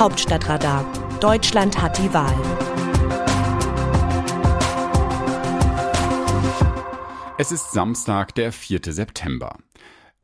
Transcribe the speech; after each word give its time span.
Hauptstadtradar. 0.00 0.86
Deutschland 1.20 1.82
hat 1.82 1.98
die 1.98 2.10
Wahl. 2.14 2.34
Es 7.36 7.52
ist 7.52 7.72
Samstag, 7.72 8.34
der 8.34 8.50
4. 8.50 8.80
September. 8.84 9.58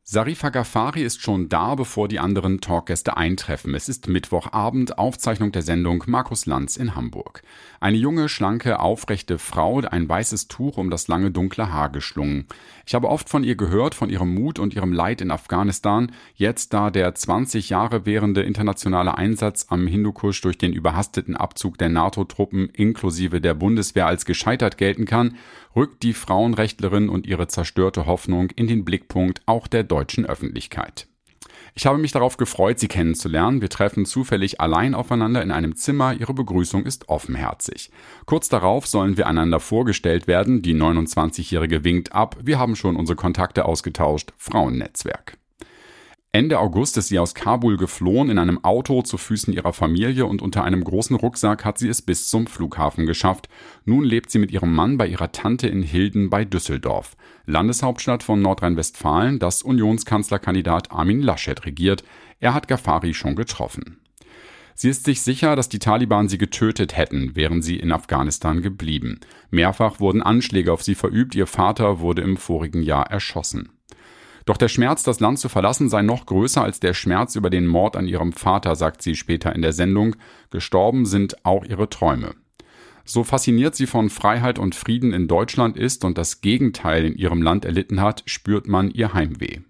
Sarifa 0.08 0.50
Ghaffari 0.50 1.02
ist 1.02 1.20
schon 1.20 1.48
da, 1.48 1.74
bevor 1.74 2.06
die 2.06 2.20
anderen 2.20 2.60
Talkgäste 2.60 3.16
eintreffen. 3.16 3.74
Es 3.74 3.88
ist 3.88 4.06
Mittwochabend, 4.06 4.98
Aufzeichnung 4.98 5.50
der 5.50 5.62
Sendung 5.62 6.04
Markus 6.06 6.46
Lanz 6.46 6.76
in 6.76 6.94
Hamburg. 6.94 7.42
Eine 7.80 7.96
junge, 7.96 8.28
schlanke, 8.28 8.78
aufrechte 8.78 9.36
Frau, 9.38 9.80
ein 9.80 10.08
weißes 10.08 10.46
Tuch 10.46 10.76
um 10.76 10.90
das 10.90 11.08
lange 11.08 11.32
dunkle 11.32 11.72
Haar 11.72 11.88
geschlungen. 11.88 12.46
Ich 12.86 12.94
habe 12.94 13.08
oft 13.08 13.28
von 13.28 13.42
ihr 13.42 13.56
gehört, 13.56 13.96
von 13.96 14.08
ihrem 14.08 14.32
Mut 14.32 14.60
und 14.60 14.76
ihrem 14.76 14.92
Leid 14.92 15.22
in 15.22 15.32
Afghanistan. 15.32 16.12
Jetzt, 16.36 16.72
da 16.72 16.92
der 16.92 17.12
20 17.12 17.70
Jahre 17.70 18.06
währende 18.06 18.42
internationale 18.42 19.18
Einsatz 19.18 19.66
am 19.70 19.88
Hindukusch 19.88 20.40
durch 20.40 20.56
den 20.56 20.72
überhasteten 20.72 21.36
Abzug 21.36 21.78
der 21.78 21.88
NATO-Truppen 21.88 22.68
inklusive 22.68 23.40
der 23.40 23.54
Bundeswehr 23.54 24.06
als 24.06 24.24
gescheitert 24.24 24.78
gelten 24.78 25.04
kann, 25.04 25.34
rückt 25.76 26.02
die 26.02 26.14
Frauenrechtlerin 26.14 27.08
und 27.08 27.26
ihre 27.26 27.46
zerstörte 27.46 28.06
Hoffnung 28.06 28.50
in 28.50 28.66
den 28.66 28.84
Blickpunkt 28.84 29.42
auch 29.46 29.66
der 29.66 29.84
deutschen 29.84 30.26
Öffentlichkeit. 30.26 31.06
Ich 31.74 31.84
habe 31.84 31.98
mich 31.98 32.12
darauf 32.12 32.38
gefreut, 32.38 32.78
Sie 32.78 32.88
kennenzulernen. 32.88 33.60
Wir 33.60 33.68
treffen 33.68 34.06
zufällig 34.06 34.62
allein 34.62 34.94
aufeinander 34.94 35.42
in 35.42 35.50
einem 35.50 35.76
Zimmer. 35.76 36.14
Ihre 36.14 36.32
Begrüßung 36.32 36.86
ist 36.86 37.10
offenherzig. 37.10 37.90
Kurz 38.24 38.48
darauf 38.48 38.86
sollen 38.86 39.18
wir 39.18 39.26
einander 39.26 39.60
vorgestellt 39.60 40.26
werden. 40.26 40.62
Die 40.62 40.74
29-Jährige 40.74 41.84
winkt 41.84 42.12
ab. 42.12 42.38
Wir 42.42 42.58
haben 42.58 42.76
schon 42.76 42.96
unsere 42.96 43.16
Kontakte 43.16 43.66
ausgetauscht. 43.66 44.32
Frauennetzwerk. 44.38 45.36
Ende 46.36 46.58
August 46.58 46.98
ist 46.98 47.08
sie 47.08 47.18
aus 47.18 47.34
Kabul 47.34 47.78
geflohen 47.78 48.28
in 48.28 48.38
einem 48.38 48.62
Auto 48.62 49.00
zu 49.00 49.16
Füßen 49.16 49.54
ihrer 49.54 49.72
Familie 49.72 50.26
und 50.26 50.42
unter 50.42 50.64
einem 50.64 50.84
großen 50.84 51.16
Rucksack 51.16 51.64
hat 51.64 51.78
sie 51.78 51.88
es 51.88 52.02
bis 52.02 52.28
zum 52.28 52.46
Flughafen 52.46 53.06
geschafft. 53.06 53.48
Nun 53.86 54.04
lebt 54.04 54.30
sie 54.30 54.38
mit 54.38 54.50
ihrem 54.50 54.74
Mann 54.74 54.98
bei 54.98 55.06
ihrer 55.06 55.32
Tante 55.32 55.66
in 55.66 55.82
Hilden 55.82 56.28
bei 56.28 56.44
Düsseldorf, 56.44 57.16
Landeshauptstadt 57.46 58.22
von 58.22 58.42
Nordrhein-Westfalen, 58.42 59.38
das 59.38 59.62
Unionskanzlerkandidat 59.62 60.92
Armin 60.92 61.22
Laschet 61.22 61.64
regiert. 61.64 62.04
Er 62.38 62.52
hat 62.52 62.68
Ghaffari 62.68 63.14
schon 63.14 63.34
getroffen. 63.34 64.00
Sie 64.74 64.90
ist 64.90 65.06
sich 65.06 65.22
sicher, 65.22 65.56
dass 65.56 65.70
die 65.70 65.78
Taliban 65.78 66.28
sie 66.28 66.36
getötet 66.36 66.98
hätten, 66.98 67.34
wären 67.34 67.62
sie 67.62 67.78
in 67.78 67.92
Afghanistan 67.92 68.60
geblieben. 68.60 69.20
Mehrfach 69.48 70.00
wurden 70.00 70.20
Anschläge 70.20 70.70
auf 70.70 70.82
sie 70.82 70.96
verübt, 70.96 71.34
ihr 71.34 71.46
Vater 71.46 72.00
wurde 72.00 72.20
im 72.20 72.36
vorigen 72.36 72.82
Jahr 72.82 73.10
erschossen. 73.10 73.70
Doch 74.46 74.56
der 74.56 74.68
Schmerz, 74.68 75.02
das 75.02 75.18
Land 75.18 75.40
zu 75.40 75.48
verlassen, 75.48 75.88
sei 75.88 76.02
noch 76.02 76.24
größer 76.24 76.62
als 76.62 76.78
der 76.78 76.94
Schmerz 76.94 77.34
über 77.34 77.50
den 77.50 77.66
Mord 77.66 77.96
an 77.96 78.06
ihrem 78.06 78.32
Vater, 78.32 78.76
sagt 78.76 79.02
sie 79.02 79.16
später 79.16 79.54
in 79.54 79.60
der 79.60 79.72
Sendung. 79.72 80.14
Gestorben 80.50 81.04
sind 81.04 81.44
auch 81.44 81.64
ihre 81.64 81.90
Träume. 81.90 82.36
So 83.04 83.24
fasziniert 83.24 83.74
sie 83.74 83.86
von 83.86 84.08
Freiheit 84.08 84.60
und 84.60 84.76
Frieden 84.76 85.12
in 85.12 85.26
Deutschland 85.26 85.76
ist 85.76 86.04
und 86.04 86.16
das 86.16 86.40
Gegenteil 86.40 87.04
in 87.04 87.16
ihrem 87.16 87.42
Land 87.42 87.64
erlitten 87.64 88.00
hat, 88.00 88.22
spürt 88.26 88.68
man 88.68 88.90
ihr 88.90 89.14
Heimweh. 89.14 89.60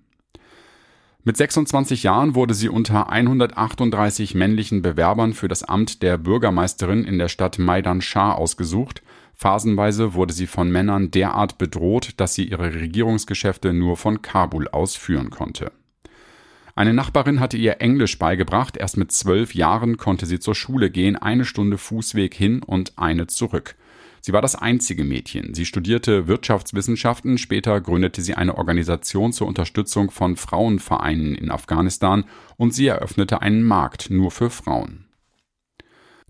Mit 1.25 1.39
26 1.39 2.03
Jahren 2.03 2.35
wurde 2.35 2.55
sie 2.55 2.69
unter 2.69 3.11
138 3.11 4.35
männlichen 4.35 4.83
Bewerbern 4.83 5.33
für 5.33 5.49
das 5.49 5.65
Amt 5.65 6.03
der 6.03 6.19
Bürgermeisterin 6.19 7.05
in 7.05 7.19
der 7.19 7.29
Stadt 7.29 7.59
Maidan 7.59 8.01
Shah 8.01 8.33
ausgesucht 8.33 9.03
Phasenweise 9.37 10.15
wurde 10.15 10.33
sie 10.33 10.47
von 10.47 10.71
Männern 10.71 11.11
derart 11.11 11.59
bedroht, 11.59 12.15
dass 12.17 12.35
sie 12.35 12.45
ihre 12.45 12.75
Regierungsgeschäfte 12.75 13.75
nur 13.75 13.99
von 13.99 14.23
Kabul 14.23 14.67
aus 14.69 14.97
führen 14.97 15.29
konnte. 15.29 15.73
Eine 16.75 16.95
Nachbarin 16.95 17.41
hatte 17.41 17.57
ihr 17.57 17.81
Englisch 17.81 18.19
beigebracht, 18.19 18.77
erst 18.77 18.97
mit 18.97 19.13
zwölf 19.13 19.55
Jahren 19.55 19.97
konnte 19.97 20.27
sie 20.27 20.41
zur 20.41 20.55
Schule 20.55 20.91
gehen, 20.91 21.17
eine 21.17 21.45
Stunde 21.45 21.79
Fußweg 21.79 22.35
hin 22.35 22.63
und 22.63 22.99
eine 22.99 23.27
zurück. 23.27 23.77
Sie 24.21 24.33
war 24.33 24.43
das 24.43 24.57
einzige 24.57 25.05
Mädchen. 25.05 25.55
Sie 25.55 25.67
studierte 25.67 26.27
Wirtschaftswissenschaften, 26.27 27.39
später 27.39 27.81
gründete 27.81 28.23
sie 28.23 28.35
eine 28.35 28.59
Organisation 28.59 29.33
zur 29.33 29.47
Unterstützung 29.47 30.11
von 30.11 30.37
Frauenvereinen 30.37 31.35
in 31.35 31.51
Afghanistan 31.51 32.25
und 32.57 32.75
sie 32.75 32.89
eröffnete 32.89 33.41
einen 33.41 33.63
Markt 33.63 34.11
nur 34.11 34.31
für 34.31 34.51
Frauen. 34.51 35.06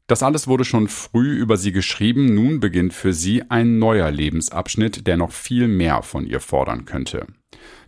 Das 0.06 0.22
alles 0.22 0.46
wurde 0.46 0.64
schon 0.64 0.86
früh 0.86 1.32
über 1.36 1.56
sie 1.56 1.72
geschrieben, 1.72 2.34
nun 2.34 2.60
beginnt 2.60 2.92
für 2.92 3.12
sie 3.12 3.50
ein 3.50 3.78
neuer 3.78 4.10
Lebensabschnitt, 4.10 5.06
der 5.06 5.16
noch 5.16 5.32
viel 5.32 5.66
mehr 5.66 6.02
von 6.02 6.26
ihr 6.26 6.40
fordern 6.40 6.84
könnte. 6.84 7.26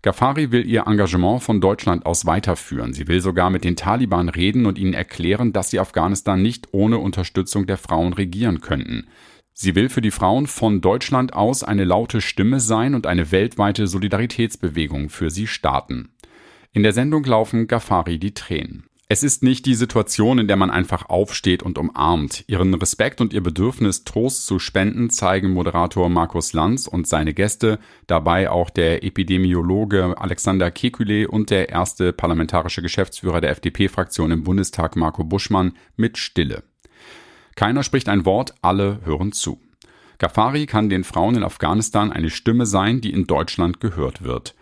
Ghaffari 0.03 0.51
will 0.51 0.67
ihr 0.67 0.87
Engagement 0.87 1.43
von 1.43 1.61
Deutschland 1.61 2.07
aus 2.07 2.27
weiterführen. 2.27 2.93
Sie 2.93 3.07
will 3.07 3.21
sogar 3.21 3.51
mit 3.51 3.65
den 3.65 3.77
Taliban 3.77 4.29
reden 4.29 4.67
und 4.67 4.79
ihnen 4.79 4.95
erklären, 4.95 5.53
dass 5.53 5.71
sie 5.71 5.79
Afghanistan 5.79 6.43
nicht 6.43 6.69
ohne 6.73 6.99
Unterstützung 6.99 7.67
der 7.67 7.77
Frauen 7.77 8.13
regieren 8.13 8.61
könnten. 8.61 9.07
Sie 9.53 9.75
will 9.75 9.89
für 9.89 10.01
die 10.01 10.13
Frauen 10.13 10.47
von 10.47 10.81
Deutschland 10.81 11.35
aus 11.35 11.65
eine 11.65 11.85
laute 11.85 12.21
Stimme 12.21 12.61
sein 12.61 12.95
und 12.95 13.07
eine 13.07 13.33
weltweite 13.33 13.87
Solidaritätsbewegung 13.87 15.09
für 15.09 15.31
sie 15.31 15.47
starten. 15.47 16.11
In 16.73 16.83
der 16.83 16.93
Sendung 16.93 17.25
laufen 17.25 17.67
Ghaffari 17.67 18.19
die 18.19 18.35
Tränen. 18.35 18.88
Es 19.11 19.23
ist 19.23 19.43
nicht 19.43 19.65
die 19.65 19.75
Situation, 19.75 20.39
in 20.39 20.49
der 20.49 20.59
man 20.59 20.71
einfach 20.71 21.09
aufsteht 21.09 21.63
und 21.63 21.79
umarmt. 21.79 22.45
Ihren 22.47 22.75
Respekt 22.75 23.23
und 23.23 23.33
ihr 23.33 23.43
Bedürfnis, 23.43 24.05
Trost 24.05 24.47
zu 24.47 24.59
spenden, 24.59 25.09
zeigen 25.09 25.55
Moderator 25.55 26.11
Markus 26.11 26.53
Lanz 26.53 26.87
und 26.87 27.09
seine 27.09 27.33
Gäste, 27.33 27.79
dabei 28.07 28.51
auch 28.51 28.69
der 28.69 29.03
Epidemiologe 29.03 30.15
Alexander 30.19 30.67
Kekulé 30.67 31.27
und 31.27 31.49
der 31.49 31.71
erste 31.71 32.13
parlamentarische 32.13 32.83
Geschäftsführer 32.83 33.41
der 33.41 33.53
FDP-Fraktion 33.53 34.31
im 34.31 34.45
Bundestag 34.45 34.95
Marco 34.95 35.25
Buschmann 35.25 35.73
mit 35.97 36.19
Stille. 36.19 36.63
Keiner 37.57 37.85
spricht 37.85 38.11
ein 38.11 38.27
Wort, 38.27 38.57
alle 38.61 39.01
hören 39.05 39.33
zu. 39.33 39.59
Ghaffari 40.19 40.67
kann 40.67 40.91
den 40.91 41.05
Frauen 41.05 41.37
in 41.37 41.45
Afghanistan 41.45 42.13
eine 42.13 42.29
Stimme 42.29 42.67
sein, 42.67 43.01
die 43.01 43.15
in 43.15 43.27
Deutschland 43.27 43.81
gehört 43.81 44.23
wird. 44.23 44.55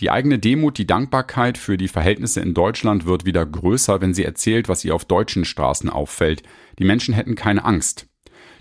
Die 0.00 0.10
eigene 0.10 0.38
Demut, 0.38 0.78
die 0.78 0.86
Dankbarkeit 0.86 1.56
für 1.56 1.76
die 1.76 1.88
Verhältnisse 1.88 2.40
in 2.40 2.54
Deutschland 2.54 3.06
wird 3.06 3.24
wieder 3.24 3.46
größer, 3.46 4.00
wenn 4.00 4.14
sie 4.14 4.24
erzählt, 4.24 4.68
was 4.68 4.84
ihr 4.84 4.94
auf 4.94 5.04
deutschen 5.04 5.44
Straßen 5.44 5.88
auffällt. 5.88 6.42
Die 6.78 6.84
Menschen 6.84 7.14
hätten 7.14 7.36
keine 7.36 7.64
Angst. 7.64 8.06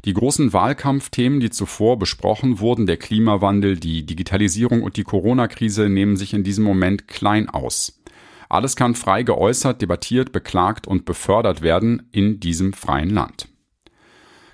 Die 0.05 0.13
großen 0.13 0.51
Wahlkampfthemen, 0.51 1.39
die 1.39 1.49
zuvor 1.49 1.97
besprochen 1.97 2.59
wurden, 2.59 2.85
der 2.85 2.97
Klimawandel, 2.97 3.77
die 3.77 4.05
Digitalisierung 4.05 4.83
und 4.83 4.97
die 4.97 5.03
Corona-Krise, 5.03 5.89
nehmen 5.89 6.17
sich 6.17 6.33
in 6.33 6.43
diesem 6.43 6.65
Moment 6.65 7.07
klein 7.07 7.49
aus. 7.49 8.01
Alles 8.49 8.75
kann 8.75 8.95
frei 8.95 9.23
geäußert, 9.23 9.81
debattiert, 9.81 10.31
beklagt 10.31 10.87
und 10.87 11.05
befördert 11.05 11.61
werden 11.61 12.03
in 12.11 12.39
diesem 12.39 12.73
freien 12.73 13.09
Land. 13.09 13.47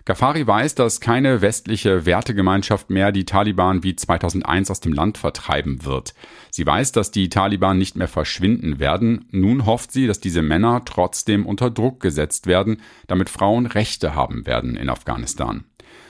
Ghaffari 0.09 0.47
weiß, 0.47 0.73
dass 0.73 1.01
keine 1.01 1.43
westliche 1.43 2.07
Wertegemeinschaft 2.07 2.89
mehr 2.89 3.11
die 3.11 3.25
Taliban 3.25 3.83
wie 3.83 3.95
2001 3.95 4.71
aus 4.71 4.79
dem 4.79 4.91
Land 4.91 5.19
vertreiben 5.19 5.85
wird. 5.85 6.15
Sie 6.49 6.65
weiß, 6.65 6.93
dass 6.93 7.11
die 7.11 7.29
Taliban 7.29 7.77
nicht 7.77 7.95
mehr 7.95 8.07
verschwinden 8.07 8.79
werden. 8.79 9.25
Nun 9.29 9.67
hofft 9.67 9.91
sie, 9.91 10.07
dass 10.07 10.19
diese 10.19 10.41
Männer 10.41 10.81
trotzdem 10.83 11.45
unter 11.45 11.69
Druck 11.69 11.99
gesetzt 11.99 12.47
werden, 12.47 12.81
damit 13.05 13.29
Frauen 13.29 13.67
Rechte 13.67 14.15
haben 14.15 14.47
werden 14.47 14.75
in 14.75 14.89
Afghanistan. 14.89 15.65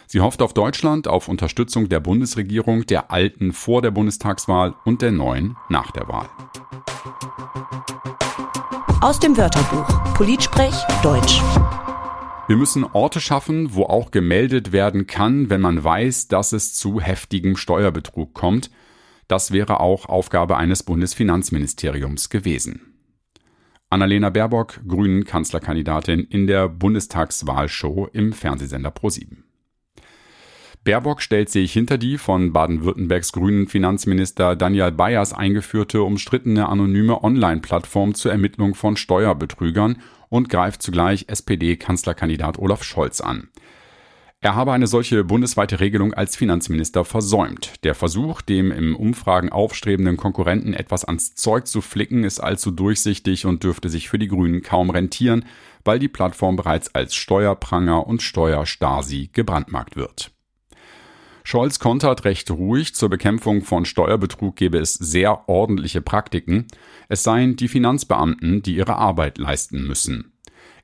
Sie 0.08 0.22
hofft 0.22 0.42
auf 0.42 0.54
Deutschland, 0.54 1.10
auf 1.10 1.28
Unterstützung 1.28 1.90
der 1.90 2.00
Bundesregierung, 2.00 2.86
der 2.86 3.12
alten 3.12 3.52
vor 3.52 3.82
der 3.82 3.92
Bundestagswahl 3.92 4.76
und 4.86 5.02
der 5.02 5.12
neuen 5.12 5.58
nach 5.68 5.92
der 5.92 6.08
Wahl. 6.08 6.30
Aus 9.02 9.20
dem 9.20 9.36
Wörterbuch 9.36 10.14
Politsprech 10.14 10.76
Deutsch. 11.04 11.42
Wir 12.50 12.58
müssen 12.58 12.84
Orte 12.84 13.22
schaffen, 13.22 13.76
wo 13.76 13.84
auch 13.84 14.10
gemeldet 14.10 14.72
werden 14.72 15.06
kann, 15.06 15.52
wenn 15.52 15.62
man 15.62 15.84
weiß, 15.84 16.30
dass 16.30 16.52
es 16.52 16.74
zu 16.74 17.00
heftigem 17.00 17.56
Steuerbetrug 17.56 18.34
kommt. 18.34 18.72
Das 19.28 19.52
wäre 19.52 19.80
auch 19.80 20.08
Aufgabe 20.08 20.58
eines 20.58 20.82
Bundesfinanzministeriums 20.82 22.32
gewesen. 22.32 22.96
Annalena 23.92 24.32
Baerbock, 24.32 24.80
Grünen 24.88 25.26
Kanzlerkandidatin 25.26 26.22
in 26.22 26.48
der 26.48 26.70
Bundestagswahlshow 26.70 28.10
im 28.14 28.34
Fernsehsender 28.34 28.90
ProSieben. 28.90 29.44
Baerbock 30.84 31.22
stellt 31.22 31.50
sich 31.50 31.72
hinter 31.72 32.00
die 32.00 32.18
von 32.18 32.52
Baden-Württembergs 32.52 33.32
grünen 33.32 33.68
Finanzminister 33.68 34.56
Daniel 34.56 34.92
Bayers 34.92 35.34
eingeführte 35.34 36.02
umstrittene 36.02 36.68
anonyme 36.68 37.24
Online-Plattform 37.24 38.16
zur 38.16 38.32
Ermittlung 38.32 38.74
von 38.74 38.98
Steuerbetrügern 38.98 40.02
und 40.30 40.50
greift 40.50 40.82
zugleich 40.82 41.26
SPD-Kanzlerkandidat 41.28 42.58
Olaf 42.58 42.84
Scholz 42.84 43.22
an. 43.22 43.50
Er 44.42 44.56
habe 44.56 44.72
eine 44.72 44.88
solche 44.88 45.26
bundesweite 45.26 45.82
Regelung 45.82 46.14
als 46.14 46.38
Finanzminister 46.38 47.04
versäumt. 47.04 47.84
Der 47.84 47.94
Versuch, 47.94 48.42
dem 48.42 48.72
im 48.72 48.96
Umfragen 48.96 49.50
aufstrebenden 49.50 50.16
Konkurrenten 50.16 50.74
etwas 50.74 51.04
ans 51.04 51.36
Zeug 51.36 51.68
zu 51.68 51.82
flicken, 51.82 52.24
ist 52.24 52.40
allzu 52.40 52.72
durchsichtig 52.72 53.46
und 53.46 53.64
dürfte 53.64 53.90
sich 53.90 54.08
für 54.08 54.18
die 54.18 54.30
Grünen 54.30 54.62
kaum 54.62 54.92
rentieren, 54.92 55.44
weil 55.84 56.00
die 56.00 56.08
Plattform 56.08 56.56
bereits 56.56 56.96
als 56.96 57.16
Steuerpranger 57.16 58.08
und 58.08 58.22
Steuerstasi 58.22 59.30
gebrandmarkt 59.34 59.98
wird. 59.98 60.32
Scholz 61.50 61.80
kontert 61.80 62.26
recht 62.26 62.52
ruhig, 62.52 62.94
zur 62.94 63.10
Bekämpfung 63.10 63.64
von 63.64 63.84
Steuerbetrug 63.84 64.56
gebe 64.56 64.78
es 64.78 64.94
sehr 64.94 65.50
ordentliche 65.50 66.00
Praktiken, 66.00 66.68
es 67.08 67.24
seien 67.24 67.56
die 67.56 67.68
Finanzbeamten, 67.68 68.62
die 68.62 68.76
ihre 68.76 68.98
Arbeit 68.98 69.40
leisten 69.40 69.88
müssen. 69.88 70.32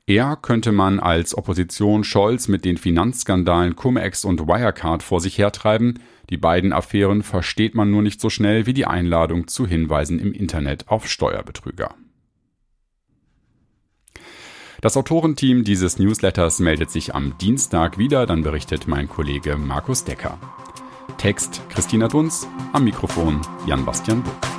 Er 0.07 0.35
könnte 0.35 0.71
man 0.71 0.99
als 0.99 1.37
Opposition 1.37 2.03
Scholz 2.03 2.47
mit 2.47 2.65
den 2.65 2.77
Finanzskandalen 2.77 3.75
Cum-Ex 3.75 4.25
und 4.25 4.47
Wirecard 4.47 5.03
vor 5.03 5.21
sich 5.21 5.37
hertreiben. 5.37 5.99
Die 6.31 6.37
beiden 6.37 6.73
Affären 6.73 7.21
versteht 7.21 7.75
man 7.75 7.91
nur 7.91 8.01
nicht 8.01 8.19
so 8.19 8.31
schnell 8.31 8.65
wie 8.65 8.73
die 8.73 8.87
Einladung 8.87 9.47
zu 9.47 9.67
Hinweisen 9.67 10.17
im 10.17 10.33
Internet 10.33 10.87
auf 10.87 11.07
Steuerbetrüger. 11.07 11.93
Das 14.85 14.97
Autorenteam 14.97 15.63
dieses 15.63 15.97
Newsletters 15.97 16.59
meldet 16.59 16.91
sich 16.91 17.15
am 17.15 17.35
Dienstag 17.39 17.97
wieder, 17.97 18.27
dann 18.27 18.43
berichtet 18.43 18.87
mein 18.87 19.09
Kollege 19.09 19.57
Markus 19.57 20.03
Decker. 20.03 20.37
Text 21.17 21.63
Christina 21.69 22.07
Dunz, 22.07 22.47
am 22.71 22.83
Mikrofon 22.83 23.41
Jan-Bastian 23.65 24.21
Buck. 24.21 24.54